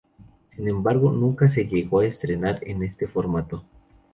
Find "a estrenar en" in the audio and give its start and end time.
1.99-2.81